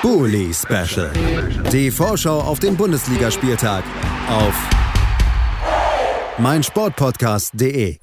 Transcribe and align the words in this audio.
Bully 0.00 0.54
Special. 0.54 1.10
Die 1.72 1.90
Vorschau 1.90 2.40
auf 2.40 2.60
den 2.60 2.76
Bundesligaspieltag 2.76 3.82
auf 4.28 4.54
meinsportpodcast.de. 6.38 7.98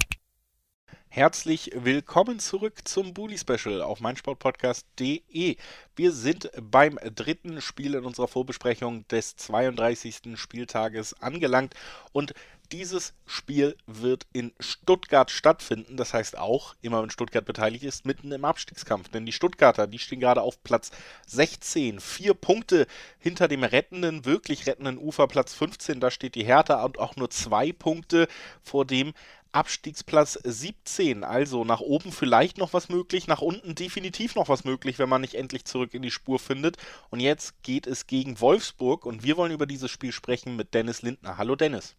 Herzlich 1.08 1.72
willkommen 1.74 2.40
zurück 2.40 2.80
zum 2.84 3.14
Bully 3.14 3.38
Special 3.38 3.82
auf 3.82 4.02
meinsportpodcast.de. 4.02 5.56
Wir 5.96 6.12
sind 6.12 6.52
beim 6.62 7.00
dritten 7.16 7.62
Spiel 7.62 7.96
in 7.96 8.04
unserer 8.04 8.28
Vorbesprechung 8.28 9.08
des 9.08 9.38
32. 9.38 10.38
Spieltages 10.38 11.14
angelangt 11.22 11.76
und 12.12 12.34
dieses 12.70 13.14
Spiel 13.26 13.76
wird 13.86 14.26
in 14.34 14.54
Stuttgart 14.60 15.32
stattfinden. 15.32 15.98
Das 15.98 16.14
heißt 16.14 16.38
auch, 16.38 16.76
immer 16.82 17.02
wenn 17.02 17.10
Stuttgart 17.10 17.46
beteiligt 17.46 17.84
ist, 17.84 18.06
mitten 18.06 18.32
im 18.32 18.46
Abstiegskampf. 18.46 19.10
Denn 19.10 19.26
die 19.26 19.32
Stuttgarter, 19.32 19.88
die 19.88 20.00
stehen 20.00 20.20
gerade 20.20 20.42
auf 20.42 20.64
Platz 20.64 20.92
16. 21.28 22.00
Vier 22.00 22.34
Punkte 22.34 22.88
hinter 23.20 23.48
dem 23.48 23.64
rettenden, 23.64 24.26
wirklich 24.26 24.68
rettenden 24.68 24.98
Ufer 24.98 25.28
Platz 25.28 25.54
15. 25.54 26.00
Da 26.00 26.12
steht 26.12 26.36
die 26.36 26.46
Hertha 26.46 26.84
und 26.84 27.00
auch 27.00 27.16
nur 27.16 27.30
zwei 27.30 27.72
Punkte 27.72 28.28
vor 28.62 28.86
dem 28.86 29.14
Abstiegsplatz 29.56 30.38
17. 30.44 31.24
Also 31.24 31.64
nach 31.64 31.80
oben 31.80 32.12
vielleicht 32.12 32.58
noch 32.58 32.74
was 32.74 32.90
möglich, 32.90 33.28
nach 33.28 33.42
unten 33.42 33.74
definitiv 33.74 34.36
noch 34.36 34.50
was 34.50 34.66
möglich, 34.66 35.00
wenn 35.00 35.08
man 35.08 35.22
nicht 35.22 35.36
endlich 35.36 35.64
zurück 35.64 35.94
in 35.94 36.02
die 36.02 36.12
Spur 36.12 36.40
findet. 36.40 36.78
Und 37.10 37.22
jetzt 37.22 37.64
geht 37.64 37.88
es 37.88 38.06
gegen 38.06 38.42
Wolfsburg 38.42 39.06
und 39.06 39.24
wir 39.24 39.38
wollen 39.38 39.54
über 39.54 39.66
dieses 39.66 39.90
Spiel 39.90 40.12
sprechen 40.12 40.58
mit 40.58 40.74
Dennis 40.74 41.02
Lindner. 41.02 41.38
Hallo 41.38 41.56
Dennis. 41.56 41.96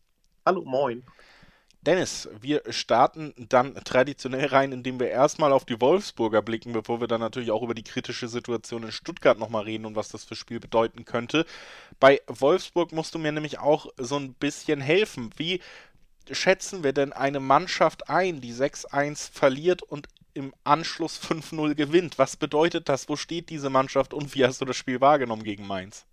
Hallo, 0.49 0.63
moin. 0.65 1.03
Dennis, 1.83 2.29
wir 2.41 2.63
starten 2.71 3.35
dann 3.37 3.75
traditionell 3.83 4.47
rein, 4.47 4.71
indem 4.71 5.01
wir 5.01 5.09
erstmal 5.09 5.53
auf 5.53 5.65
die 5.65 5.81
Wolfsburger 5.81 6.41
blicken, 6.41 6.73
bevor 6.73 7.01
wir 7.01 7.09
dann 7.09 7.21
natürlich 7.21 7.51
auch 7.51 7.65
über 7.65 7.75
die 7.75 7.83
kritische 7.83 8.29
Situation 8.29 8.85
in 8.85 8.93
Stuttgart 8.93 9.41
nochmal 9.41 9.65
reden 9.65 9.87
und 9.87 9.97
was 9.97 10.11
das 10.11 10.23
für 10.23 10.37
Spiel 10.37 10.61
bedeuten 10.61 11.05
könnte. 11.05 11.47
Bei 11.99 12.21
Wolfsburg 12.29 12.93
musst 12.93 13.13
du 13.17 13.19
mir 13.19 13.33
nämlich 13.33 13.59
auch 13.59 13.89
so 13.97 14.19
ein 14.21 14.35
bisschen 14.35 14.81
helfen. 14.81 15.31
Wie 15.37 15.61
schätzen 16.31 16.85
wir 16.85 16.93
denn 16.93 17.13
eine 17.13 17.41
Mannschaft 17.41 18.09
ein, 18.09 18.41
die 18.41 18.53
6-1 18.53 19.33
verliert 19.33 19.83
und 19.83 20.07
im 20.33 20.55
Anschluss 20.63 21.19
5-0 21.21 21.75
gewinnt? 21.75 22.19
Was 22.19 22.37
bedeutet 22.37 22.89
das? 22.89 23.09
Wo 23.09 23.17
steht 23.17 23.51
diese 23.51 23.69
Mannschaft 23.69 24.15
und 24.15 24.33
wie 24.37 24.45
hast 24.45 24.61
du 24.61 24.65
das 24.65 24.77
Spiel 24.77 25.01
wahrgenommen 25.01 25.43
gegen 25.43 25.67
Mainz? 25.67 26.07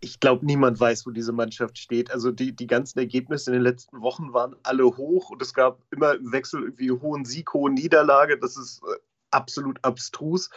Ich 0.00 0.20
glaube, 0.20 0.46
niemand 0.46 0.78
weiß, 0.78 1.06
wo 1.06 1.10
diese 1.10 1.32
Mannschaft 1.32 1.78
steht. 1.78 2.10
Also 2.10 2.30
die, 2.30 2.54
die 2.54 2.66
ganzen 2.66 2.98
Ergebnisse 2.98 3.50
in 3.50 3.54
den 3.54 3.62
letzten 3.62 4.00
Wochen 4.00 4.32
waren 4.32 4.54
alle 4.62 4.84
hoch 4.84 5.30
und 5.30 5.42
es 5.42 5.54
gab 5.54 5.80
immer 5.90 6.14
im 6.14 6.32
Wechsel 6.32 6.62
irgendwie 6.62 6.90
hohen 6.92 7.24
Sieg, 7.24 7.52
hohe 7.52 7.70
Niederlage. 7.70 8.38
Das 8.38 8.56
ist 8.56 8.80
äh, 8.84 8.96
absolut 9.30 9.84
abstrus. 9.84 10.50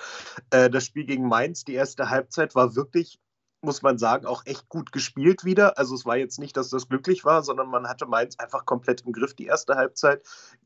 Äh, 0.51 0.69
das 0.69 0.85
Spiel 0.85 1.05
gegen 1.05 1.27
Mainz, 1.27 1.63
die 1.63 1.73
erste 1.73 2.09
Halbzeit, 2.09 2.53
war 2.53 2.75
wirklich, 2.75 3.19
muss 3.61 3.81
man 3.81 3.97
sagen, 3.97 4.27
auch 4.27 4.45
echt 4.45 4.69
gut 4.69 4.91
gespielt 4.91 5.43
wieder. 5.43 5.77
Also 5.79 5.95
es 5.95 6.05
war 6.05 6.17
jetzt 6.17 6.37
nicht, 6.37 6.55
dass 6.55 6.69
das 6.69 6.87
glücklich 6.87 7.25
war, 7.25 7.41
sondern 7.41 7.69
man 7.69 7.87
hatte 7.87 8.05
Mainz 8.05 8.37
einfach 8.37 8.65
komplett 8.65 9.01
im 9.01 9.11
Griff 9.11 9.33
die 9.33 9.47
erste 9.47 9.75
Halbzeit. 9.75 10.21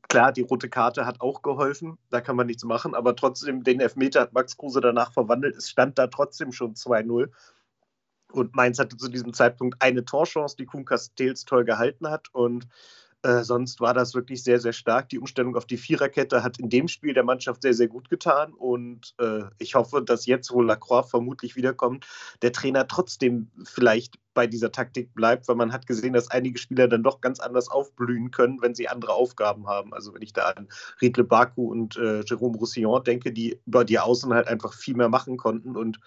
Klar, 0.10 0.34
die 0.34 0.42
rote 0.42 0.70
Karte 0.70 1.06
hat 1.06 1.22
auch 1.22 1.42
geholfen, 1.42 1.98
da 2.10 2.20
kann 2.20 2.36
man 2.36 2.48
nichts 2.48 2.64
machen, 2.64 2.96
aber 2.96 3.16
trotzdem, 3.16 3.64
den 3.64 3.80
Elfmeter 3.80 4.22
hat 4.22 4.34
Max 4.34 4.58
Kruse 4.58 4.82
danach 4.82 5.14
verwandelt. 5.14 5.56
Es 5.56 5.70
stand 5.70 5.98
da 5.98 6.08
trotzdem 6.08 6.52
schon 6.52 6.74
2-0. 6.74 7.30
Und 8.32 8.56
Mainz 8.56 8.80
hatte 8.80 8.98
zu 8.98 9.10
diesem 9.10 9.34
Zeitpunkt 9.34 9.82
eine 9.82 10.04
Torchance, 10.04 10.56
die 10.58 10.66
Kuhn 10.66 10.86
Castells 10.86 11.46
toll 11.46 11.66
gehalten 11.66 12.10
hat. 12.10 12.28
Und 12.34 12.68
äh, 13.24 13.44
sonst 13.44 13.82
war 13.82 13.94
das 13.94 14.14
wirklich 14.14 14.44
sehr, 14.44 14.60
sehr 14.60 14.74
stark. 14.74 15.10
Die 15.10 15.20
Umstellung 15.20 15.56
auf 15.56 15.66
die 15.66 15.78
Viererkette 15.78 16.44
hat 16.44 16.60
in 16.60 16.70
dem 16.70 16.88
Spiel 16.88 17.14
der 17.14 17.24
Mannschaft 17.24 17.64
sehr, 17.64 17.74
sehr 17.74 17.88
gut 17.88 18.10
getan. 18.10 18.54
Und 18.54 19.16
äh, 19.20 19.44
ich 19.58 19.76
hoffe, 19.76 20.04
dass 20.04 20.28
jetzt, 20.28 20.52
wo 20.52 20.62
Lacroix 20.62 21.10
vermutlich 21.10 21.56
wiederkommt, 21.56 22.06
der 22.42 22.52
Trainer 22.52 22.88
trotzdem 22.88 23.50
vielleicht 23.64 24.20
bei 24.36 24.46
dieser 24.46 24.72
Taktik 24.72 25.16
bleibt, 25.16 25.48
weil 25.48 25.56
man 25.56 25.74
hat 25.74 25.88
gesehen, 25.88 26.14
dass 26.14 26.30
einige 26.30 26.60
Spieler 26.60 26.88
dann 26.88 27.02
doch 27.02 27.22
ganz 27.22 27.40
anders 27.40 27.70
aufblühen 27.70 28.30
können, 28.30 28.62
wenn 28.62 28.76
sie 28.76 28.88
andere 28.88 29.14
Aufgaben 29.14 29.68
haben. 29.68 29.94
Also 29.94 30.14
wenn 30.14 30.22
ich 30.22 30.34
da 30.34 30.50
an 30.50 30.68
Riedle 31.02 31.24
Baku 31.24 31.72
und 31.72 31.98
äh, 31.98 32.20
Jérôme 32.20 32.58
Roussillon 32.58 33.04
denke, 33.04 33.32
die 33.32 33.60
über 33.66 33.84
die 33.84 33.98
Außen 33.98 34.32
halt 34.32 34.48
einfach 34.48 34.74
viel 34.74 34.96
mehr 34.96 35.10
machen 35.10 35.38
konnten 35.38 35.76
und 35.76 36.00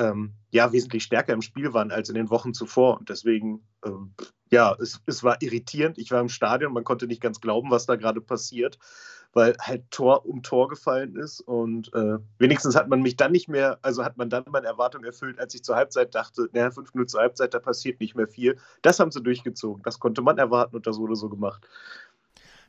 ähm, 0.00 0.32
ja 0.50 0.72
wesentlich 0.72 1.04
stärker 1.04 1.34
im 1.34 1.42
Spiel 1.42 1.72
waren 1.74 1.92
als 1.92 2.08
in 2.08 2.14
den 2.14 2.30
Wochen 2.30 2.54
zuvor. 2.54 2.98
Und 2.98 3.10
deswegen, 3.10 3.62
ähm, 3.84 4.14
ja, 4.50 4.74
es, 4.80 5.00
es 5.06 5.22
war 5.22 5.36
irritierend. 5.40 5.98
Ich 5.98 6.10
war 6.10 6.20
im 6.20 6.28
Stadion, 6.28 6.72
man 6.72 6.84
konnte 6.84 7.06
nicht 7.06 7.20
ganz 7.20 7.40
glauben, 7.40 7.70
was 7.70 7.86
da 7.86 7.96
gerade 7.96 8.20
passiert, 8.20 8.78
weil 9.32 9.54
halt 9.60 9.90
Tor 9.90 10.26
um 10.26 10.42
Tor 10.42 10.68
gefallen 10.68 11.16
ist. 11.16 11.40
Und 11.40 11.92
äh, 11.94 12.18
wenigstens 12.38 12.74
hat 12.74 12.88
man 12.88 13.02
mich 13.02 13.16
dann 13.16 13.30
nicht 13.30 13.48
mehr, 13.48 13.78
also 13.82 14.02
hat 14.02 14.16
man 14.16 14.30
dann 14.30 14.44
meine 14.50 14.66
Erwartung 14.66 15.04
erfüllt, 15.04 15.38
als 15.38 15.54
ich 15.54 15.62
zur 15.62 15.76
Halbzeit 15.76 16.14
dachte, 16.14 16.48
naja, 16.52 16.70
fünf 16.70 16.94
Minuten 16.94 17.10
zur 17.10 17.20
Halbzeit, 17.20 17.52
da 17.52 17.60
passiert 17.60 18.00
nicht 18.00 18.16
mehr 18.16 18.26
viel. 18.26 18.56
Das 18.82 18.98
haben 18.98 19.12
sie 19.12 19.22
durchgezogen. 19.22 19.82
Das 19.82 20.00
konnte 20.00 20.22
man 20.22 20.38
erwarten 20.38 20.76
und 20.76 20.86
das 20.86 20.98
wurde 20.98 21.14
so 21.14 21.28
gemacht. 21.28 21.68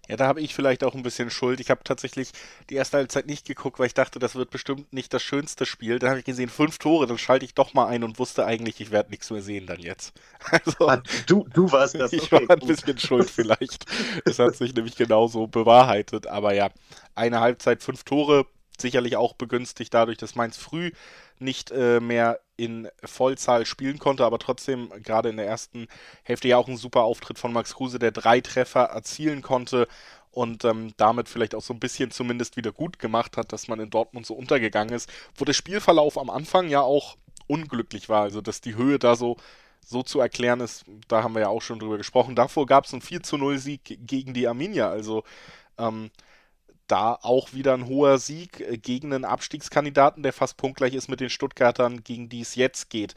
Ja, 0.08 0.18
da 0.18 0.28
habe 0.28 0.42
ich 0.42 0.56
vielleicht 0.56 0.84
auch 0.84 0.96
ein 0.96 1.04
bisschen 1.04 1.30
Schuld. 1.30 1.60
Ich 1.60 1.70
habe 1.70 1.84
tatsächlich 1.84 2.32
die 2.70 2.76
erste 2.76 2.98
Halbzeit 2.98 3.28
nicht 3.28 3.46
geguckt, 3.46 3.80
weil 3.80 3.88
ich 3.88 3.94
dachte, 3.94 4.20
das 4.20 4.36
wird 4.36 4.50
bestimmt 4.50 4.92
nicht 4.92 5.14
das 5.14 5.22
schönste 5.22 5.66
Spiel. 5.66 6.00
Dann 6.00 6.10
habe 6.10 6.20
ich 6.20 6.26
gesehen, 6.26 6.50
fünf 6.50 6.80
Tore, 6.80 7.08
dann 7.08 7.18
schalte 7.18 7.46
ich 7.46 7.54
doch 7.54 7.74
mal 7.74 7.88
ein 7.88 8.04
und 8.04 8.20
wusste 8.20 8.46
eigentlich, 8.46 8.82
ich 8.82 8.92
werde 8.92 9.12
nichts 9.12 9.30
mehr 9.30 9.42
sehen 9.42 9.68
dann 9.68 9.80
jetzt. 9.80 10.14
Also, 10.52 10.88
ah, 10.90 11.02
du, 11.28 11.48
du 11.54 11.72
warst 11.72 11.96
das. 11.96 12.12
Ich 12.14 12.32
okay, 12.34 12.48
war 12.48 12.58
ein 12.58 12.68
bisschen 12.68 12.98
schuld 12.98 13.30
vielleicht. 13.30 13.86
Es 14.26 14.40
hat 14.40 14.56
sich 14.56 14.74
nämlich 14.74 14.96
genauso 14.96 15.48
bewahrheitet. 15.48 16.28
Aber 16.28 16.54
ja, 16.54 16.70
eine 17.16 17.40
Halbzeit, 17.40 17.84
fünf 17.84 18.04
Tore, 18.04 18.48
sicherlich 18.80 19.16
auch 19.16 19.34
begünstigt 19.34 19.94
dadurch, 19.94 20.18
dass 20.18 20.36
Mainz 20.36 20.58
früh 20.58 20.92
nicht 21.40 21.72
äh, 21.72 22.00
mehr 22.00 22.40
in 22.62 22.88
Vollzahl 23.04 23.66
spielen 23.66 23.98
konnte, 23.98 24.24
aber 24.24 24.38
trotzdem 24.38 24.92
gerade 25.02 25.30
in 25.30 25.38
der 25.38 25.48
ersten 25.48 25.88
Hälfte 26.22 26.48
ja 26.48 26.58
auch 26.58 26.68
ein 26.68 26.78
super 26.78 27.02
Auftritt 27.02 27.40
von 27.40 27.52
Max 27.52 27.74
Kruse, 27.74 27.98
der 27.98 28.12
drei 28.12 28.40
Treffer 28.40 28.84
erzielen 28.84 29.42
konnte 29.42 29.88
und 30.30 30.64
ähm, 30.64 30.94
damit 30.96 31.28
vielleicht 31.28 31.56
auch 31.56 31.64
so 31.64 31.74
ein 31.74 31.80
bisschen 31.80 32.12
zumindest 32.12 32.58
wieder 32.58 32.72
gut 32.72 33.00
gemacht 33.00 33.36
hat, 33.36 33.52
dass 33.52 33.68
man 33.68 33.80
in 33.80 33.90
Dortmund 33.90 34.28
so 34.28 34.36
untergegangen 34.36 34.94
ist, 34.94 35.12
wo 35.36 35.44
der 35.44 35.54
Spielverlauf 35.54 36.20
am 36.20 36.30
Anfang 36.30 36.70
ja 36.70 36.82
auch 36.82 37.18
unglücklich 37.48 38.10
war, 38.10 38.22
also 38.22 38.42
dass 38.42 38.62
die 38.62 38.76
Höhe 38.76 39.00
da 39.00 39.16
so 39.16 39.38
so 39.84 40.04
zu 40.04 40.20
erklären 40.20 40.60
ist, 40.60 40.86
da 41.08 41.24
haben 41.24 41.34
wir 41.34 41.42
ja 41.42 41.48
auch 41.48 41.64
schon 41.64 41.80
drüber 41.80 41.98
gesprochen. 41.98 42.36
Davor 42.36 42.68
gab 42.68 42.86
es 42.86 42.94
einen 42.94 43.02
4 43.02 43.24
zu 43.24 43.38
0 43.38 43.58
Sieg 43.58 43.98
gegen 44.06 44.36
die 44.36 44.48
Arminia, 44.48 44.88
also 44.88 45.24
ähm, 45.80 46.12
da 46.92 47.18
auch 47.22 47.54
wieder 47.54 47.74
ein 47.74 47.88
hoher 47.88 48.18
Sieg 48.18 48.60
äh, 48.60 48.78
gegen 48.78 49.14
einen 49.14 49.26
Abstiegskandidaten, 49.26 50.24
der 50.24 50.34
fast 50.34 50.58
punktgleich 50.58 50.94
ist 50.94 51.08
mit 51.08 51.20
den 51.20 51.30
Stuttgartern, 51.30 52.04
gegen 52.04 52.30
die 52.30 52.42
es 52.42 52.56
jetzt 52.56 52.90
geht. 52.90 53.16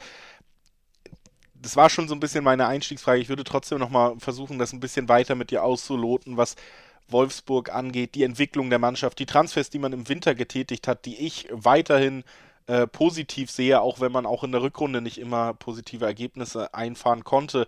Das 1.53 1.75
war 1.75 1.89
schon 1.89 2.07
so 2.07 2.13
ein 2.13 2.19
bisschen 2.19 2.43
meine 2.43 2.67
Einstiegsfrage. 2.67 3.19
Ich 3.19 3.29
würde 3.29 3.43
trotzdem 3.43 3.79
nochmal 3.79 4.15
versuchen, 4.19 4.59
das 4.59 4.71
ein 4.71 4.79
bisschen 4.79 5.09
weiter 5.09 5.35
mit 5.35 5.51
dir 5.51 5.63
auszuloten, 5.63 6.37
was 6.37 6.55
Wolfsburg 7.07 7.73
angeht, 7.73 8.15
die 8.15 8.23
Entwicklung 8.23 8.69
der 8.69 8.79
Mannschaft, 8.79 9.19
die 9.19 9.25
Transfers, 9.25 9.69
die 9.69 9.79
man 9.79 9.93
im 9.93 10.09
Winter 10.09 10.35
getätigt 10.35 10.87
hat, 10.87 11.05
die 11.05 11.17
ich 11.17 11.47
weiterhin 11.51 12.23
äh, 12.67 12.87
positiv 12.87 13.51
sehe, 13.51 13.81
auch 13.81 13.99
wenn 13.99 14.11
man 14.11 14.25
auch 14.25 14.43
in 14.43 14.51
der 14.51 14.61
Rückrunde 14.61 15.01
nicht 15.01 15.19
immer 15.19 15.53
positive 15.53 16.05
Ergebnisse 16.05 16.73
einfahren 16.73 17.23
konnte 17.23 17.67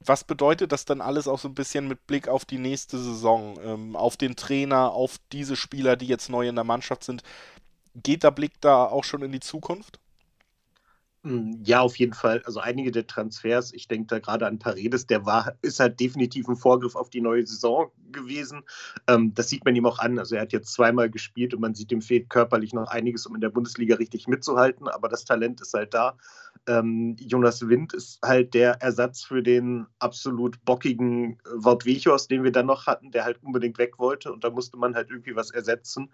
was 0.00 0.24
bedeutet 0.24 0.72
das 0.72 0.84
dann 0.84 1.00
alles 1.00 1.28
auch 1.28 1.38
so 1.38 1.48
ein 1.48 1.54
bisschen 1.54 1.88
mit 1.88 2.06
Blick 2.06 2.28
auf 2.28 2.44
die 2.44 2.58
nächste 2.58 2.98
Saison, 2.98 3.58
ähm, 3.62 3.96
auf 3.96 4.16
den 4.16 4.36
Trainer, 4.36 4.92
auf 4.92 5.18
diese 5.32 5.56
Spieler, 5.56 5.96
die 5.96 6.06
jetzt 6.06 6.28
neu 6.30 6.48
in 6.48 6.54
der 6.54 6.64
Mannschaft 6.64 7.04
sind? 7.04 7.22
Geht 7.94 8.22
der 8.22 8.30
Blick 8.30 8.60
da 8.60 8.84
auch 8.84 9.04
schon 9.04 9.22
in 9.22 9.32
die 9.32 9.40
Zukunft? 9.40 9.98
Hm, 11.24 11.60
ja, 11.64 11.80
auf 11.80 11.96
jeden 11.96 12.14
Fall. 12.14 12.42
Also 12.46 12.60
einige 12.60 12.92
der 12.92 13.06
Transfers, 13.06 13.72
ich 13.72 13.88
denke 13.88 14.06
da 14.06 14.18
gerade 14.20 14.46
an 14.46 14.60
Paredes, 14.60 15.06
der 15.06 15.26
war, 15.26 15.54
ist 15.62 15.80
halt 15.80 15.98
definitiv 15.98 16.48
ein 16.48 16.54
Vorgriff 16.56 16.94
auf 16.94 17.10
die 17.10 17.20
neue 17.20 17.44
Saison 17.44 17.90
gewesen. 18.12 18.62
Ähm, 19.08 19.34
das 19.34 19.48
sieht 19.48 19.64
man 19.64 19.74
ihm 19.74 19.86
auch 19.86 19.98
an. 19.98 20.18
Also 20.20 20.36
er 20.36 20.42
hat 20.42 20.52
jetzt 20.52 20.72
zweimal 20.72 21.10
gespielt 21.10 21.54
und 21.54 21.60
man 21.60 21.74
sieht, 21.74 21.90
ihm 21.90 22.02
fehlt 22.02 22.30
körperlich 22.30 22.72
noch 22.72 22.88
einiges, 22.88 23.26
um 23.26 23.34
in 23.34 23.40
der 23.40 23.50
Bundesliga 23.50 23.96
richtig 23.96 24.28
mitzuhalten, 24.28 24.86
aber 24.86 25.08
das 25.08 25.24
Talent 25.24 25.60
ist 25.60 25.74
halt 25.74 25.92
da. 25.92 26.16
Ähm, 26.68 27.16
Jonas 27.18 27.66
Wind 27.66 27.94
ist 27.94 28.20
halt 28.22 28.54
der 28.54 28.80
Ersatz 28.82 29.22
für 29.22 29.42
den 29.42 29.86
absolut 29.98 30.62
bockigen 30.64 31.38
Wout 31.54 31.84
Wichos, 31.84 32.28
den 32.28 32.44
wir 32.44 32.52
dann 32.52 32.66
noch 32.66 32.86
hatten, 32.86 33.10
der 33.10 33.24
halt 33.24 33.42
unbedingt 33.42 33.78
weg 33.78 33.98
wollte 33.98 34.32
und 34.32 34.44
da 34.44 34.50
musste 34.50 34.76
man 34.76 34.94
halt 34.94 35.10
irgendwie 35.10 35.34
was 35.34 35.50
ersetzen. 35.50 36.10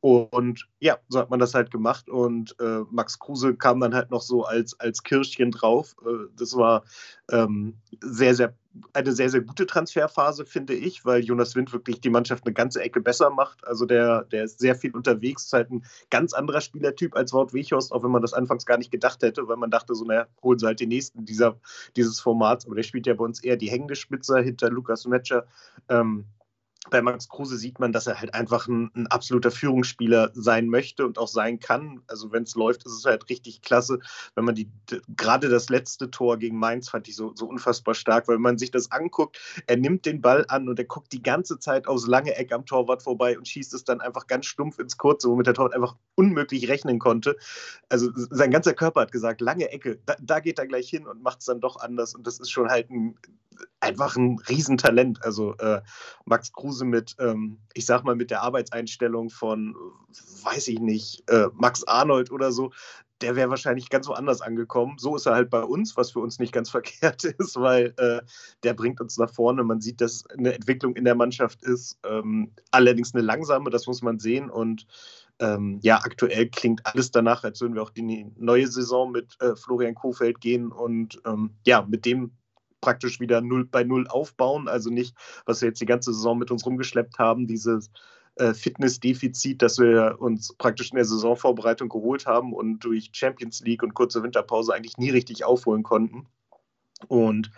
Und 0.00 0.68
ja, 0.78 0.98
so 1.08 1.18
hat 1.18 1.30
man 1.30 1.40
das 1.40 1.54
halt 1.54 1.70
gemacht. 1.70 2.08
Und 2.08 2.54
äh, 2.60 2.80
Max 2.90 3.18
Kruse 3.18 3.56
kam 3.56 3.80
dann 3.80 3.94
halt 3.94 4.10
noch 4.10 4.22
so 4.22 4.44
als, 4.44 4.78
als 4.78 5.02
Kirschchen 5.02 5.50
drauf. 5.50 5.96
Äh, 6.04 6.28
das 6.36 6.56
war 6.56 6.84
ähm, 7.30 7.74
sehr, 8.00 8.34
sehr, 8.34 8.54
eine 8.92 9.12
sehr, 9.12 9.30
sehr 9.30 9.40
gute 9.40 9.66
Transferphase, 9.66 10.44
finde 10.44 10.74
ich, 10.74 11.04
weil 11.04 11.24
Jonas 11.24 11.54
Wind 11.54 11.72
wirklich 11.72 12.00
die 12.00 12.10
Mannschaft 12.10 12.44
eine 12.44 12.54
ganze 12.54 12.82
Ecke 12.82 13.00
besser 13.00 13.30
macht. 13.30 13.66
Also 13.66 13.86
der, 13.86 14.24
der 14.24 14.44
ist 14.44 14.58
sehr 14.58 14.74
viel 14.74 14.94
unterwegs, 14.94 15.44
ist 15.44 15.52
halt 15.52 15.70
ein 15.70 15.84
ganz 16.10 16.32
anderer 16.32 16.60
Spielertyp 16.60 17.16
als 17.16 17.32
Wout 17.32 17.52
Weghorst, 17.52 17.92
auch 17.92 18.02
wenn 18.02 18.10
man 18.10 18.22
das 18.22 18.34
anfangs 18.34 18.66
gar 18.66 18.78
nicht 18.78 18.90
gedacht 18.90 19.22
hätte, 19.22 19.46
weil 19.48 19.56
man 19.56 19.70
dachte, 19.70 19.94
so, 19.94 20.04
naja, 20.04 20.26
holen 20.42 20.58
sie 20.58 20.66
halt 20.66 20.80
den 20.80 20.88
nächsten 20.88 21.24
dieser, 21.24 21.58
dieses 21.96 22.20
Formats. 22.20 22.66
Aber 22.66 22.74
der 22.74 22.82
spielt 22.82 23.06
ja 23.06 23.14
bei 23.14 23.24
uns 23.24 23.42
eher 23.42 23.56
die 23.56 23.70
hängende 23.70 23.96
Spitze 23.96 24.38
hinter 24.40 24.70
Lukas 24.70 25.06
Metscher. 25.06 25.46
Ähm, 25.88 26.24
bei 26.90 27.02
Max 27.02 27.28
Kruse 27.28 27.56
sieht 27.56 27.78
man, 27.78 27.92
dass 27.92 28.06
er 28.06 28.20
halt 28.20 28.34
einfach 28.34 28.68
ein, 28.68 28.90
ein 28.94 29.06
absoluter 29.08 29.50
Führungsspieler 29.50 30.30
sein 30.34 30.68
möchte 30.68 31.06
und 31.06 31.18
auch 31.18 31.28
sein 31.28 31.60
kann. 31.60 32.02
Also 32.06 32.32
wenn 32.32 32.44
es 32.44 32.54
läuft, 32.54 32.86
ist 32.86 32.92
es 32.92 33.04
halt 33.04 33.28
richtig 33.28 33.62
klasse. 33.62 33.98
Wenn 34.34 34.44
man 34.44 34.54
die, 34.54 34.70
gerade 35.16 35.48
das 35.48 35.68
letzte 35.68 36.10
Tor 36.10 36.38
gegen 36.38 36.58
Mainz 36.58 36.88
fand 36.88 37.08
ich 37.08 37.16
so, 37.16 37.34
so 37.34 37.46
unfassbar 37.46 37.94
stark, 37.94 38.28
weil 38.28 38.38
man 38.38 38.58
sich 38.58 38.70
das 38.70 38.90
anguckt, 38.92 39.38
er 39.66 39.76
nimmt 39.76 40.06
den 40.06 40.20
Ball 40.20 40.44
an 40.48 40.68
und 40.68 40.78
er 40.78 40.84
guckt 40.84 41.12
die 41.12 41.22
ganze 41.22 41.58
Zeit 41.58 41.86
aufs 41.88 42.06
lange 42.06 42.36
Eck 42.36 42.52
am 42.52 42.66
Torwart 42.66 43.02
vorbei 43.02 43.36
und 43.36 43.48
schießt 43.48 43.74
es 43.74 43.84
dann 43.84 44.00
einfach 44.00 44.26
ganz 44.26 44.46
stumpf 44.46 44.78
ins 44.78 44.96
Kurze, 44.96 45.28
womit 45.28 45.46
der 45.46 45.54
Torwart 45.54 45.74
einfach 45.74 45.96
unmöglich 46.14 46.68
rechnen 46.68 46.98
konnte. 46.98 47.36
Also 47.88 48.10
sein 48.14 48.50
ganzer 48.50 48.74
Körper 48.74 49.02
hat 49.02 49.12
gesagt, 49.12 49.40
lange 49.40 49.70
Ecke, 49.70 49.98
da, 50.06 50.16
da 50.20 50.40
geht 50.40 50.58
er 50.58 50.66
gleich 50.66 50.88
hin 50.88 51.06
und 51.06 51.22
macht 51.22 51.40
es 51.40 51.46
dann 51.46 51.60
doch 51.60 51.76
anders 51.76 52.14
und 52.14 52.26
das 52.26 52.38
ist 52.38 52.50
schon 52.50 52.68
halt 52.68 52.90
ein, 52.90 53.16
einfach 53.80 54.16
ein 54.16 54.38
Riesentalent. 54.48 55.24
Also 55.24 55.54
äh, 55.58 55.82
Max 56.24 56.52
Kruse 56.52 56.84
mit, 56.84 57.16
ähm, 57.18 57.58
ich 57.74 57.86
sag 57.86 58.04
mal, 58.04 58.16
mit 58.16 58.30
der 58.30 58.42
Arbeitseinstellung 58.42 59.30
von, 59.30 59.74
weiß 60.42 60.68
ich 60.68 60.80
nicht, 60.80 61.28
äh, 61.30 61.48
Max 61.54 61.84
Arnold 61.84 62.30
oder 62.30 62.52
so, 62.52 62.72
der 63.20 63.36
wäre 63.36 63.50
wahrscheinlich 63.50 63.88
ganz 63.88 64.08
woanders 64.08 64.40
angekommen. 64.40 64.96
So 64.98 65.16
ist 65.16 65.26
er 65.26 65.34
halt 65.34 65.50
bei 65.50 65.62
uns, 65.62 65.96
was 65.96 66.10
für 66.10 66.20
uns 66.20 66.38
nicht 66.38 66.52
ganz 66.52 66.70
verkehrt 66.76 67.24
ist, 67.24 67.56
weil 67.56 67.94
äh, 67.96 68.20
der 68.62 68.74
bringt 68.74 69.00
uns 69.00 69.16
nach 69.18 69.30
vorne. 69.30 69.64
Man 69.64 69.80
sieht, 69.80 70.00
dass 70.00 70.26
eine 70.30 70.54
Entwicklung 70.54 70.96
in 70.96 71.04
der 71.04 71.14
Mannschaft 71.14 71.62
ist, 71.62 71.98
ähm, 72.04 72.52
allerdings 72.70 73.14
eine 73.14 73.22
langsame, 73.22 73.70
das 73.70 73.86
muss 73.86 74.02
man 74.02 74.18
sehen. 74.18 74.50
Und 74.50 74.86
ähm, 75.38 75.80
ja, 75.82 75.98
aktuell 76.02 76.48
klingt 76.48 76.84
alles 76.86 77.10
danach, 77.10 77.44
als 77.44 77.60
würden 77.60 77.74
wir 77.74 77.82
auch 77.82 77.90
die 77.90 78.26
neue 78.36 78.66
Saison 78.66 79.12
mit 79.12 79.36
äh, 79.40 79.54
Florian 79.54 79.94
Kofeld 79.94 80.40
gehen 80.40 80.72
und 80.72 81.20
ähm, 81.26 81.50
ja, 81.66 81.84
mit 81.86 82.06
dem 82.06 82.32
praktisch 82.86 83.18
wieder 83.18 83.40
null, 83.40 83.64
bei 83.64 83.82
Null 83.82 84.06
aufbauen. 84.06 84.68
Also 84.68 84.90
nicht, 84.90 85.16
was 85.44 85.60
wir 85.60 85.66
jetzt 85.66 85.80
die 85.80 85.86
ganze 85.86 86.12
Saison 86.12 86.38
mit 86.38 86.52
uns 86.52 86.64
rumgeschleppt 86.64 87.18
haben, 87.18 87.48
dieses 87.48 87.90
äh, 88.36 88.54
Fitnessdefizit, 88.54 89.60
das 89.60 89.80
wir 89.80 90.18
uns 90.20 90.54
praktisch 90.56 90.90
in 90.92 90.96
der 90.96 91.04
Saisonvorbereitung 91.04 91.88
geholt 91.88 92.26
haben 92.26 92.52
und 92.52 92.78
durch 92.78 93.10
Champions 93.12 93.60
League 93.62 93.82
und 93.82 93.94
kurze 93.94 94.22
Winterpause 94.22 94.72
eigentlich 94.72 94.98
nie 94.98 95.10
richtig 95.10 95.44
aufholen 95.44 95.82
konnten. 95.82 96.28
Und 97.08 97.50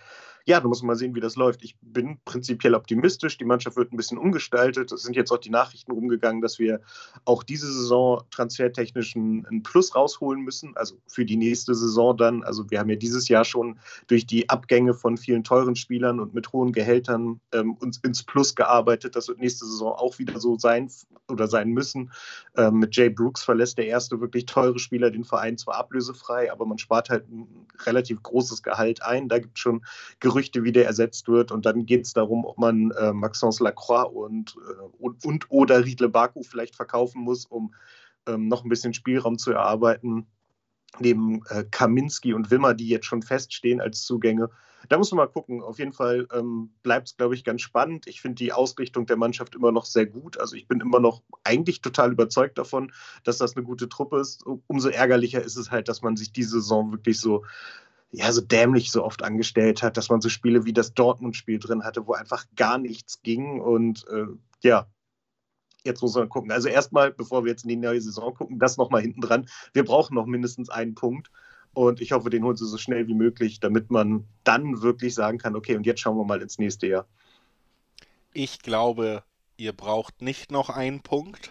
ja, 0.49 0.61
da 0.61 0.67
muss 0.67 0.81
man 0.81 0.87
mal 0.87 0.97
sehen, 0.97 1.15
wie 1.15 1.21
das 1.21 1.37
läuft. 1.37 1.63
Ich 1.63 1.77
bin 1.83 2.21
prinzipiell 2.25 2.75
optimistisch. 2.75 3.37
Die 3.37 3.45
Mannschaft 3.45 3.77
wird 3.77 3.93
ein 3.93 3.99
bisschen 3.99 4.17
umgestaltet. 4.17 4.91
Es 4.91 5.03
sind 5.03 5.15
jetzt 5.15 5.31
auch 5.31 5.37
die 5.37 5.51
Nachrichten 5.51 5.93
rumgegangen, 5.93 6.41
dass 6.41 6.59
wir 6.59 6.81
auch 7.27 7.43
diese 7.43 7.71
Saison 7.71 8.23
transfertechnisch 8.31 9.15
einen 9.15 9.63
Plus 9.63 9.95
rausholen 9.95 10.41
müssen. 10.41 10.75
Also 10.75 10.95
für 11.07 11.27
die 11.27 11.37
nächste 11.37 11.75
Saison 11.75 12.17
dann. 12.17 12.45
Also 12.45 12.71
wir 12.71 12.79
haben 12.79 12.89
ja 12.89 12.97
dieses 12.97 13.29
Jahr 13.29 13.45
schon 13.45 13.79
durch 14.07 14.25
die 14.25 14.49
Abgänge 14.49 14.95
von 14.95 15.19
vielen 15.19 15.45
teuren 15.45 15.77
Spielern 15.77 16.19
und 16.19 16.33
mit 16.33 16.51
hohen 16.51 16.73
Gehältern 16.73 17.41
ähm, 17.53 17.75
uns 17.75 17.99
ins 17.99 18.23
Plus 18.23 18.55
gearbeitet. 18.55 19.17
Das 19.17 19.29
wird 19.29 19.41
nächste 19.41 19.67
Saison 19.67 19.93
auch 19.93 20.19
wieder 20.19 20.41
so 20.41 20.57
sein 20.57 20.91
oder 21.29 21.47
sein 21.47 21.69
müssen. 21.73 22.11
Ähm, 22.57 22.79
mit 22.79 22.97
Jay 22.97 23.11
Brooks 23.11 23.43
verlässt 23.43 23.77
der 23.77 23.89
erste 23.89 24.19
wirklich 24.23 24.47
teure 24.47 24.79
Spieler 24.79 25.11
den 25.11 25.25
Verein 25.25 25.59
zwar 25.59 25.75
ablösefrei, 25.75 26.51
aber 26.51 26.65
man 26.65 26.79
spart 26.79 27.11
halt 27.11 27.29
ein 27.29 27.67
relativ 27.85 28.23
großes 28.23 28.63
Gehalt 28.63 29.03
ein. 29.03 29.29
Da 29.29 29.41
gibt 29.41 29.59
es 29.59 29.61
schon 29.61 29.85
Gerüchte 30.21 30.38
Gerüchte, 30.39 30.63
wie 30.63 30.73
der 30.73 30.87
ersetzt 30.87 31.27
wird. 31.27 31.51
Und 31.51 31.67
dann 31.67 31.85
geht 31.85 32.07
es 32.07 32.13
darum, 32.13 32.45
ob 32.45 32.59
man 32.59 32.93
äh, 32.93 33.13
Maxence 33.13 33.59
Lacroix 33.59 34.09
und, 34.13 34.55
äh, 34.57 34.83
und, 34.99 35.25
und, 35.25 35.51
oder 35.51 35.85
Riedle 35.85 36.09
Baku 36.09 36.43
vielleicht 36.45 36.77
verkaufen 36.77 37.23
muss, 37.23 37.45
um 37.45 37.75
ähm, 38.27 38.47
noch 38.47 38.65
ein 38.65 38.69
bisschen 38.69 38.95
Spielraum 38.95 39.37
zu 39.37 39.51
erarbeiten. 39.51 40.29
Neben 41.01 41.43
äh, 41.49 41.65
Kaminski 41.69 42.35
und 42.35 42.53
Wimmer, 42.53 42.73
die 42.75 42.89
jetzt 42.89 43.07
schon 43.07 43.23
feststehen 43.23 43.81
als 43.81 44.05
Zugänge. 44.05 44.49
Da 44.89 44.97
muss 44.97 45.11
man 45.11 45.19
mal 45.19 45.27
gucken. 45.27 45.61
Auf 45.61 45.81
jeden 45.81 45.93
Fall 45.93 46.29
ähm, 46.33 46.71
bleibt 46.85 47.09
es, 47.09 47.17
glaube 47.17 47.35
ich, 47.35 47.43
ganz 47.43 47.63
spannend. 47.63 48.07
Ich 48.07 48.21
finde 48.21 48.37
die 48.37 48.53
Ausrichtung 48.53 49.07
der 49.07 49.17
Mannschaft 49.17 49.57
immer 49.57 49.73
noch 49.73 49.85
sehr 49.85 50.07
gut. 50.07 50.39
Also 50.39 50.55
ich 50.55 50.69
bin 50.69 50.81
immer 50.81 51.01
noch 51.01 51.23
eigentlich 51.43 51.81
total 51.81 52.13
überzeugt 52.13 52.59
davon, 52.59 52.93
dass 53.25 53.39
das 53.39 53.57
eine 53.57 53.65
gute 53.65 53.89
Truppe 53.89 54.21
ist. 54.21 54.45
Umso 54.69 54.89
ärgerlicher 54.89 55.43
ist 55.43 55.57
es 55.57 55.73
halt, 55.73 55.89
dass 55.89 56.03
man 56.03 56.17
sich 56.17 56.33
diese 56.33 56.61
Saison 56.61 56.93
wirklich 56.93 57.19
so 57.19 57.45
ja, 58.11 58.33
so 58.33 58.41
dämlich 58.41 58.91
so 58.91 59.05
oft 59.05 59.23
angestellt 59.23 59.83
hat, 59.83 59.97
dass 59.97 60.09
man 60.09 60.21
so 60.21 60.29
Spiele 60.29 60.65
wie 60.65 60.73
das 60.73 60.95
Dortmund-Spiel 60.95 61.59
drin 61.59 61.85
hatte, 61.85 62.07
wo 62.07 62.15
einfach 62.15 62.47
gar 62.57 62.79
nichts 62.79 63.23
ging. 63.23 63.61
Und 63.61 64.07
äh, 64.09 64.27
ja, 64.63 64.87
jetzt 65.85 66.01
muss 66.01 66.15
man 66.15 66.29
gucken. 66.29 66.51
Also 66.51 66.69
erstmal, 66.69 67.13
bevor 67.13 67.45
wir 67.45 67.51
jetzt 67.51 67.65
in 67.65 67.69
die 67.69 67.77
neue 67.77 68.01
Saison 68.01 68.35
gucken, 68.35 68.59
das 68.59 68.79
nochmal 68.79 69.03
hinten 69.03 69.21
dran. 69.21 69.49
Wir 69.75 69.85
brauchen 69.85 70.15
noch 70.15 70.27
mindestens 70.27 70.71
einen 70.71 70.95
Punkt. 70.95 71.31
Und 71.75 72.01
ich 72.01 72.13
hoffe, 72.13 72.31
den 72.31 72.45
holen 72.45 72.57
sie 72.57 72.67
so 72.67 72.79
schnell 72.79 73.07
wie 73.09 73.15
möglich, 73.15 73.61
damit 73.61 73.91
man 73.91 74.25
dann 74.43 74.81
wirklich 74.83 75.15
sagen 75.15 75.39
kann, 75.39 75.55
okay, 75.55 75.77
und 75.77 75.85
jetzt 75.85 76.01
schauen 76.01 76.17
wir 76.17 76.25
mal 76.25 76.41
ins 76.41 76.59
nächste 76.59 76.87
Jahr. 76.87 77.07
Ich 78.33 78.61
glaube, 78.61 79.23
ihr 79.59 79.73
braucht 79.73 80.23
nicht 80.23 80.53
noch 80.53 80.71
einen 80.71 81.01
Punkt, 81.01 81.51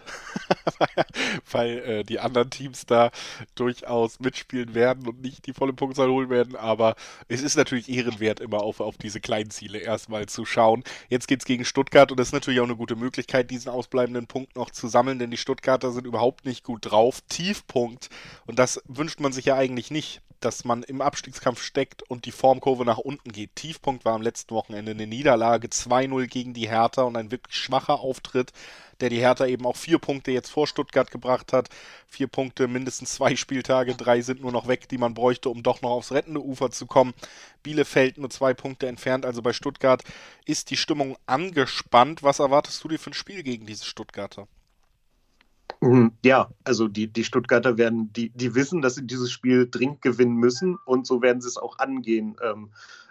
weil 1.50 1.78
äh, 1.78 2.04
die 2.04 2.18
anderen 2.20 2.50
Teams 2.50 2.86
da 2.86 3.10
durchaus 3.54 4.18
mitspielen 4.18 4.74
werden 4.74 5.06
und 5.06 5.20
nicht 5.20 5.46
die 5.46 5.52
volle 5.52 5.74
Punktzahl 5.74 6.08
holen 6.08 6.30
werden. 6.30 6.56
Aber 6.56 6.96
es 7.28 7.42
ist 7.42 7.56
natürlich 7.56 7.88
ehrenwert, 7.88 8.40
immer 8.40 8.62
auf, 8.62 8.80
auf 8.80 8.96
diese 8.96 9.20
kleinen 9.20 9.50
Ziele 9.50 9.78
erstmal 9.78 10.26
zu 10.26 10.46
schauen. 10.46 10.84
Jetzt 11.08 11.28
geht 11.28 11.40
es 11.40 11.46
gegen 11.46 11.64
Stuttgart 11.64 12.10
und 12.10 12.18
das 12.18 12.28
ist 12.28 12.32
natürlich 12.32 12.60
auch 12.60 12.64
eine 12.64 12.76
gute 12.76 12.96
Möglichkeit, 12.96 13.50
diesen 13.50 13.70
ausbleibenden 13.70 14.26
Punkt 14.26 14.56
noch 14.56 14.70
zu 14.70 14.88
sammeln, 14.88 15.18
denn 15.18 15.30
die 15.30 15.36
Stuttgarter 15.36 15.92
sind 15.92 16.06
überhaupt 16.06 16.46
nicht 16.46 16.64
gut 16.64 16.90
drauf. 16.90 17.20
Tiefpunkt. 17.28 18.08
Und 18.46 18.58
das 18.58 18.82
wünscht 18.88 19.20
man 19.20 19.32
sich 19.32 19.44
ja 19.44 19.56
eigentlich 19.56 19.90
nicht 19.90 20.22
dass 20.40 20.64
man 20.64 20.82
im 20.82 21.00
Abstiegskampf 21.00 21.62
steckt 21.62 22.02
und 22.02 22.24
die 22.24 22.32
Formkurve 22.32 22.84
nach 22.84 22.98
unten 22.98 23.32
geht. 23.32 23.56
Tiefpunkt 23.56 24.04
war 24.04 24.14
am 24.14 24.22
letzten 24.22 24.54
Wochenende 24.54 24.92
eine 24.92 25.06
Niederlage 25.06 25.68
2-0 25.68 26.26
gegen 26.26 26.54
die 26.54 26.68
Hertha 26.68 27.02
und 27.02 27.16
ein 27.16 27.30
wirklich 27.30 27.56
schwacher 27.56 28.00
Auftritt, 28.00 28.52
der 29.00 29.10
die 29.10 29.18
Hertha 29.18 29.46
eben 29.46 29.66
auch 29.66 29.76
vier 29.76 29.98
Punkte 29.98 30.30
jetzt 30.30 30.50
vor 30.50 30.66
Stuttgart 30.66 31.10
gebracht 31.10 31.52
hat. 31.52 31.68
Vier 32.06 32.26
Punkte, 32.26 32.68
mindestens 32.68 33.14
zwei 33.14 33.36
Spieltage, 33.36 33.94
drei 33.94 34.20
sind 34.22 34.40
nur 34.40 34.52
noch 34.52 34.68
weg, 34.68 34.88
die 34.88 34.98
man 34.98 35.14
bräuchte, 35.14 35.48
um 35.48 35.62
doch 35.62 35.82
noch 35.82 35.90
aufs 35.90 36.12
rettende 36.12 36.42
Ufer 36.42 36.70
zu 36.70 36.86
kommen. 36.86 37.14
Bielefeld 37.62 38.18
nur 38.18 38.30
zwei 38.30 38.54
Punkte 38.54 38.88
entfernt, 38.88 39.24
also 39.24 39.42
bei 39.42 39.52
Stuttgart 39.52 40.02
ist 40.44 40.70
die 40.70 40.76
Stimmung 40.76 41.16
angespannt. 41.26 42.22
Was 42.22 42.38
erwartest 42.38 42.82
du 42.82 42.88
dir 42.88 42.98
für 42.98 43.10
ein 43.10 43.14
Spiel 43.14 43.42
gegen 43.42 43.66
diese 43.66 43.84
Stuttgarter? 43.84 44.48
Mhm. 45.80 46.12
Ja, 46.24 46.50
also 46.64 46.88
die, 46.88 47.06
die 47.06 47.24
Stuttgarter 47.24 47.78
werden, 47.78 48.12
die, 48.12 48.30
die 48.30 48.54
wissen, 48.54 48.82
dass 48.82 48.96
sie 48.96 49.06
dieses 49.06 49.30
Spiel 49.30 49.68
dringend 49.70 50.02
gewinnen 50.02 50.36
müssen 50.36 50.76
und 50.84 51.06
so 51.06 51.22
werden 51.22 51.40
sie 51.40 51.48
es 51.48 51.56
auch 51.56 51.78
angehen. 51.78 52.36
Ähm, 52.42 52.70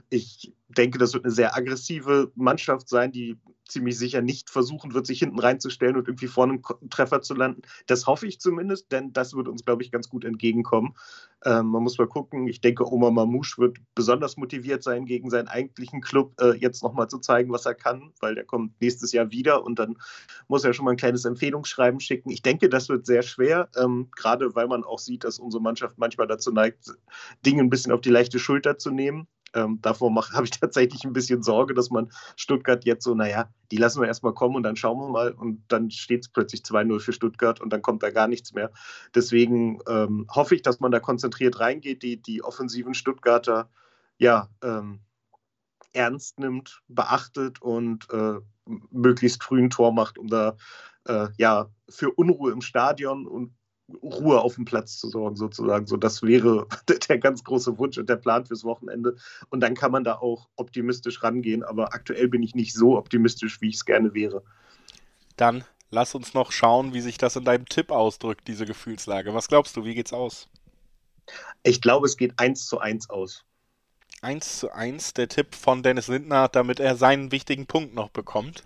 ich 0.09 0.53
denke, 0.69 0.97
das 0.97 1.13
wird 1.13 1.25
eine 1.25 1.33
sehr 1.33 1.55
aggressive 1.55 2.31
Mannschaft 2.35 2.89
sein, 2.89 3.11
die 3.11 3.37
ziemlich 3.69 3.97
sicher 3.97 4.21
nicht 4.21 4.49
versuchen 4.49 4.93
wird, 4.93 5.07
sich 5.07 5.19
hinten 5.19 5.39
reinzustellen 5.39 5.95
und 5.95 6.07
irgendwie 6.07 6.27
vorne 6.27 6.53
einen 6.53 6.89
Treffer 6.89 7.21
zu 7.21 7.33
landen. 7.33 7.61
Das 7.85 8.07
hoffe 8.07 8.27
ich 8.27 8.39
zumindest, 8.39 8.91
denn 8.91 9.13
das 9.13 9.33
wird 9.33 9.47
uns, 9.47 9.65
glaube 9.65 9.83
ich, 9.83 9.91
ganz 9.91 10.09
gut 10.09 10.25
entgegenkommen. 10.25 10.95
Ähm, 11.45 11.67
man 11.67 11.83
muss 11.83 11.97
mal 11.97 12.07
gucken. 12.07 12.47
Ich 12.47 12.61
denke, 12.61 12.91
Omar 12.91 13.11
Mamouche 13.11 13.57
wird 13.57 13.77
besonders 13.95 14.37
motiviert 14.37 14.83
sein, 14.83 15.05
gegen 15.05 15.29
seinen 15.29 15.47
eigentlichen 15.47 16.01
Club 16.01 16.33
äh, 16.41 16.57
jetzt 16.57 16.83
nochmal 16.83 17.07
zu 17.07 17.19
zeigen, 17.19 17.51
was 17.51 17.65
er 17.65 17.75
kann, 17.75 18.11
weil 18.19 18.35
der 18.35 18.45
kommt 18.45 18.79
nächstes 18.81 19.11
Jahr 19.11 19.31
wieder 19.31 19.63
und 19.63 19.79
dann 19.79 19.97
muss 20.47 20.63
er 20.63 20.73
schon 20.73 20.85
mal 20.85 20.91
ein 20.91 20.97
kleines 20.97 21.25
Empfehlungsschreiben 21.25 21.99
schicken. 21.99 22.31
Ich 22.31 22.41
denke, 22.41 22.69
das 22.69 22.89
wird 22.89 23.05
sehr 23.05 23.21
schwer, 23.21 23.69
ähm, 23.77 24.09
gerade 24.15 24.55
weil 24.55 24.67
man 24.67 24.83
auch 24.83 24.99
sieht, 24.99 25.23
dass 25.23 25.39
unsere 25.39 25.61
Mannschaft 25.61 25.97
manchmal 25.97 26.27
dazu 26.27 26.51
neigt, 26.51 26.91
Dinge 27.45 27.61
ein 27.61 27.69
bisschen 27.69 27.91
auf 27.91 28.01
die 28.01 28.09
leichte 28.09 28.39
Schulter 28.39 28.77
zu 28.77 28.91
nehmen. 28.91 29.27
Ähm, 29.53 29.79
davor 29.81 30.13
habe 30.33 30.45
ich 30.45 30.51
tatsächlich 30.51 31.03
ein 31.03 31.13
bisschen 31.13 31.43
Sorge, 31.43 31.73
dass 31.73 31.89
man 31.89 32.11
Stuttgart 32.35 32.85
jetzt 32.85 33.03
so, 33.03 33.13
naja, 33.15 33.49
die 33.71 33.77
lassen 33.77 34.01
wir 34.01 34.07
erstmal 34.07 34.33
kommen 34.33 34.55
und 34.55 34.63
dann 34.63 34.75
schauen 34.75 34.99
wir 34.99 35.09
mal 35.09 35.31
und 35.31 35.63
dann 35.67 35.91
steht 35.91 36.21
es 36.21 36.29
plötzlich 36.29 36.61
2-0 36.61 36.99
für 36.99 37.13
Stuttgart 37.13 37.61
und 37.61 37.71
dann 37.71 37.81
kommt 37.81 38.03
da 38.03 38.09
gar 38.09 38.27
nichts 38.27 38.53
mehr. 38.53 38.71
Deswegen 39.15 39.79
ähm, 39.87 40.27
hoffe 40.29 40.55
ich, 40.55 40.61
dass 40.61 40.79
man 40.79 40.91
da 40.91 40.99
konzentriert 40.99 41.59
reingeht, 41.59 42.03
die, 42.03 42.21
die 42.21 42.43
offensiven 42.43 42.93
Stuttgarter 42.93 43.69
ja 44.17 44.49
ähm, 44.63 44.99
ernst 45.93 46.39
nimmt, 46.39 46.81
beachtet 46.87 47.61
und 47.61 48.07
äh, 48.11 48.35
möglichst 48.91 49.43
früh 49.43 49.61
ein 49.61 49.69
Tor 49.69 49.93
macht, 49.93 50.17
um 50.17 50.27
da 50.27 50.55
äh, 51.05 51.29
ja 51.37 51.69
für 51.89 52.11
Unruhe 52.11 52.51
im 52.51 52.61
Stadion 52.61 53.25
und 53.25 53.56
Ruhe 54.03 54.41
auf 54.41 54.55
dem 54.55 54.65
Platz 54.65 54.97
zu 54.97 55.09
sorgen, 55.09 55.35
sozusagen. 55.35 55.87
So, 55.87 55.97
das 55.97 56.21
wäre 56.21 56.67
der 57.09 57.17
ganz 57.17 57.43
große 57.43 57.77
Wunsch 57.77 57.97
und 57.97 58.09
der 58.09 58.17
Plan 58.17 58.45
fürs 58.45 58.63
Wochenende. 58.63 59.15
Und 59.49 59.61
dann 59.61 59.75
kann 59.75 59.91
man 59.91 60.03
da 60.03 60.15
auch 60.15 60.49
optimistisch 60.55 61.23
rangehen. 61.23 61.63
Aber 61.63 61.93
aktuell 61.93 62.27
bin 62.27 62.43
ich 62.43 62.55
nicht 62.55 62.73
so 62.73 62.97
optimistisch, 62.97 63.61
wie 63.61 63.69
ich 63.69 63.75
es 63.75 63.85
gerne 63.85 64.13
wäre. 64.13 64.43
Dann 65.37 65.63
lass 65.89 66.15
uns 66.15 66.33
noch 66.33 66.51
schauen, 66.51 66.93
wie 66.93 67.01
sich 67.01 67.17
das 67.17 67.35
in 67.35 67.45
deinem 67.45 67.65
Tipp 67.65 67.91
ausdrückt, 67.91 68.47
diese 68.47 68.65
Gefühlslage. 68.65 69.33
Was 69.33 69.47
glaubst 69.47 69.77
du, 69.77 69.85
wie 69.85 69.95
geht's 69.95 70.13
aus? 70.13 70.49
Ich 71.63 71.81
glaube, 71.81 72.05
es 72.05 72.17
geht 72.17 72.33
1 72.37 72.67
zu 72.67 72.79
1 72.79 73.09
aus. 73.09 73.45
1 74.21 74.59
zu 74.59 74.73
1, 74.73 75.13
der 75.13 75.27
Tipp 75.27 75.53
von 75.53 75.83
Dennis 75.83 76.07
Lindner, 76.07 76.47
damit 76.47 76.79
er 76.79 76.95
seinen 76.95 77.31
wichtigen 77.31 77.67
Punkt 77.67 77.93
noch 77.93 78.09
bekommt. 78.09 78.63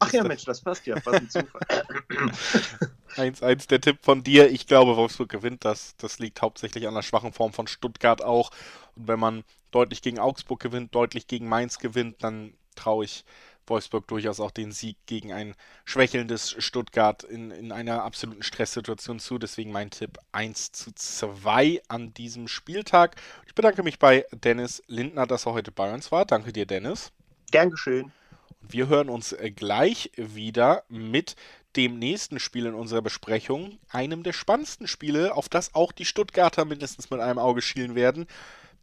Ach 0.00 0.12
ja, 0.12 0.24
Mensch, 0.24 0.44
das 0.44 0.62
passt 0.62 0.86
ja. 0.86 0.96
Was 1.04 1.14
ein 1.14 1.30
Zufall. 1.30 1.60
1-1 3.16 3.68
der 3.68 3.80
Tipp 3.80 3.98
von 4.02 4.22
dir. 4.22 4.50
Ich 4.50 4.66
glaube, 4.66 4.96
Wolfsburg 4.96 5.28
gewinnt 5.28 5.64
das. 5.64 5.94
Das 5.98 6.18
liegt 6.18 6.42
hauptsächlich 6.42 6.88
an 6.88 6.94
der 6.94 7.02
schwachen 7.02 7.32
Form 7.32 7.52
von 7.52 7.66
Stuttgart 7.66 8.22
auch. 8.22 8.50
Und 8.96 9.08
wenn 9.08 9.20
man 9.20 9.44
deutlich 9.70 10.00
gegen 10.00 10.18
Augsburg 10.18 10.60
gewinnt, 10.60 10.94
deutlich 10.94 11.26
gegen 11.26 11.48
Mainz 11.48 11.78
gewinnt, 11.78 12.22
dann 12.22 12.54
traue 12.76 13.04
ich 13.04 13.24
Wolfsburg 13.66 14.08
durchaus 14.08 14.40
auch 14.40 14.50
den 14.50 14.72
Sieg 14.72 14.96
gegen 15.06 15.32
ein 15.32 15.54
schwächelndes 15.84 16.56
Stuttgart 16.58 17.22
in, 17.22 17.50
in 17.50 17.70
einer 17.70 18.02
absoluten 18.02 18.42
Stresssituation 18.42 19.20
zu. 19.20 19.38
Deswegen 19.38 19.70
mein 19.70 19.90
Tipp 19.90 20.18
1 20.32 20.72
zu 20.72 20.92
2 20.94 21.82
an 21.88 22.14
diesem 22.14 22.48
Spieltag. 22.48 23.16
Ich 23.46 23.54
bedanke 23.54 23.82
mich 23.82 23.98
bei 23.98 24.24
Dennis 24.32 24.82
Lindner, 24.86 25.26
dass 25.26 25.46
er 25.46 25.52
heute 25.52 25.72
bei 25.72 25.92
uns 25.92 26.10
war. 26.10 26.24
Danke 26.24 26.52
dir, 26.52 26.66
Dennis. 26.66 27.12
Gern 27.50 27.70
geschehen. 27.70 28.12
Wir 28.60 28.88
hören 28.88 29.08
uns 29.08 29.34
gleich 29.56 30.12
wieder 30.16 30.84
mit 30.88 31.34
dem 31.76 31.98
nächsten 31.98 32.38
Spiel 32.38 32.66
in 32.66 32.74
unserer 32.74 33.02
Besprechung, 33.02 33.78
einem 33.90 34.22
der 34.22 34.32
spannendsten 34.32 34.86
Spiele, 34.86 35.34
auf 35.34 35.48
das 35.48 35.74
auch 35.74 35.92
die 35.92 36.04
Stuttgarter 36.04 36.64
mindestens 36.64 37.10
mit 37.10 37.20
einem 37.20 37.38
Auge 37.38 37.62
schielen 37.62 37.94
werden. 37.94 38.26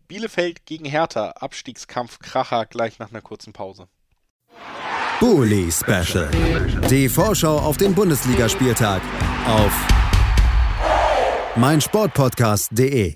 Bielefeld 0.07 0.65
gegen 0.65 0.85
Hertha, 0.85 1.31
Abstiegskampf 1.31 2.19
Kracher 2.19 2.65
gleich 2.65 2.99
nach 2.99 3.09
einer 3.11 3.21
kurzen 3.21 3.53
Pause. 3.53 3.87
Bully 5.19 5.71
Special. 5.71 6.29
Die 6.89 7.09
Vorschau 7.09 7.57
auf 7.57 7.77
den 7.77 7.93
Bundesligaspieltag 7.93 9.01
auf 9.45 9.73
meinsportpodcast.de. 11.55 13.15